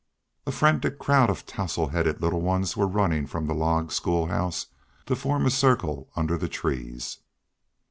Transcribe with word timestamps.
A 0.47 0.51
frantic 0.51 0.97
crowd 0.97 1.29
of 1.29 1.45
tousled 1.45 1.91
headed 1.91 2.23
little 2.23 2.41
ones 2.41 2.75
were 2.75 2.87
running 2.87 3.27
from 3.27 3.45
the 3.45 3.53
log 3.53 3.91
school 3.91 4.25
house 4.25 4.65
to 5.05 5.15
form 5.15 5.45
a 5.45 5.51
circle 5.51 6.09
under 6.15 6.39
the 6.39 6.49
trees. 6.49 7.19